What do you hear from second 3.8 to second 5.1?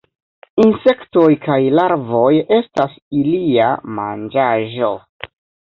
manĝaĵo.